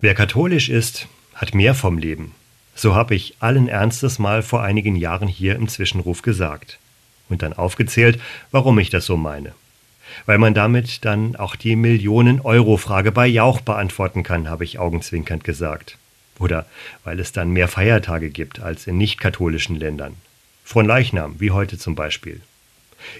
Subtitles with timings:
[0.00, 2.32] Wer katholisch ist, hat mehr vom Leben.
[2.76, 6.78] So habe ich allen Ernstes mal vor einigen Jahren hier im Zwischenruf gesagt.
[7.28, 8.20] Und dann aufgezählt,
[8.52, 9.54] warum ich das so meine.
[10.24, 15.98] Weil man damit dann auch die Millionen-Euro-Frage bei Jauch beantworten kann, habe ich augenzwinkernd gesagt.
[16.38, 16.66] Oder
[17.02, 20.14] weil es dann mehr Feiertage gibt als in nicht-katholischen Ländern.
[20.62, 22.40] Fronleichnam, wie heute zum Beispiel.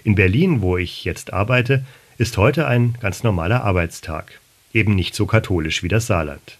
[0.05, 1.83] In Berlin, wo ich jetzt arbeite,
[2.17, 4.39] ist heute ein ganz normaler Arbeitstag.
[4.73, 6.58] Eben nicht so katholisch wie das Saarland.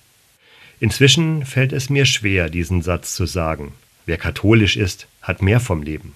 [0.80, 3.74] Inzwischen fällt es mir schwer, diesen Satz zu sagen.
[4.06, 6.16] Wer katholisch ist, hat mehr vom Leben.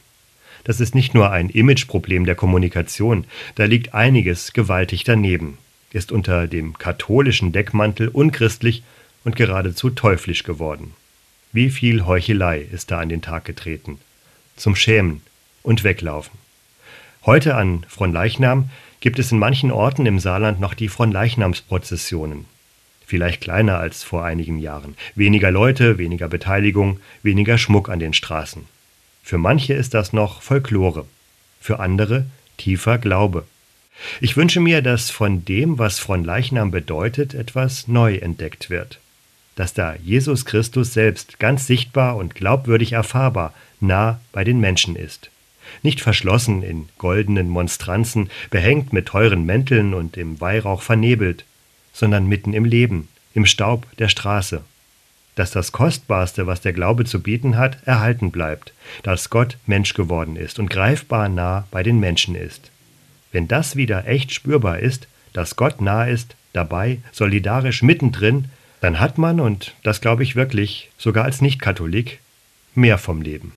[0.64, 5.58] Das ist nicht nur ein Imageproblem der Kommunikation, da liegt einiges gewaltig daneben,
[5.92, 8.84] ist unter dem katholischen Deckmantel unchristlich
[9.26, 10.94] und geradezu teuflisch geworden.
[11.52, 14.00] Wie viel Heuchelei ist da an den Tag getreten.
[14.56, 15.22] Zum Schämen
[15.62, 16.40] und Weglaufen.
[17.26, 18.70] Heute an Fronleichnam
[19.02, 22.46] gibt es in manchen Orten im Saarland noch die Fronleichnamsprozessionen
[23.06, 24.96] vielleicht kleiner als vor einigen Jahren.
[25.16, 28.66] Weniger Leute, weniger Beteiligung, weniger Schmuck an den Straßen.
[29.24, 31.06] Für manche ist das noch Folklore,
[31.62, 32.26] für andere
[32.58, 33.46] tiefer Glaube.
[34.20, 39.00] Ich wünsche mir, dass von dem, was Fronleichnam bedeutet, etwas neu entdeckt wird.
[39.56, 45.30] Dass da Jesus Christus selbst ganz sichtbar und glaubwürdig erfahrbar nah bei den Menschen ist.
[45.82, 51.46] Nicht verschlossen in goldenen Monstranzen, behängt mit teuren Mänteln und im Weihrauch vernebelt,
[51.94, 54.62] sondern mitten im Leben, im Staub der Straße.
[55.36, 60.36] Dass das Kostbarste, was der Glaube zu bieten hat, erhalten bleibt, dass Gott Mensch geworden
[60.36, 62.70] ist und greifbar nah bei den Menschen ist.
[63.32, 68.46] Wenn das wieder echt spürbar ist, dass Gott nah ist, dabei, solidarisch mittendrin,
[68.80, 72.20] dann hat man, und das glaube ich wirklich, sogar als Nicht-Katholik,
[72.76, 73.52] mehr vom Leben.